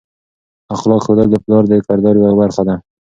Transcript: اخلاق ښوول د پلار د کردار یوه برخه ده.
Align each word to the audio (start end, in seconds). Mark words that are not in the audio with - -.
اخلاق 0.75 1.01
ښوول 1.05 1.27
د 1.31 1.35
پلار 1.43 1.63
د 1.67 1.73
کردار 1.87 2.15
یوه 2.21 2.33
برخه 2.41 2.61
ده. 2.67 2.75